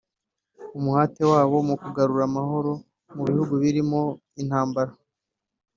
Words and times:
umuhate 0.77 1.21
wabyo 1.31 1.59
mu 1.67 1.75
kugarura 1.81 2.23
amahoro 2.29 2.71
mu 3.15 3.21
bihugu 3.29 3.53
birimo 3.63 4.01
intambara 4.41 4.91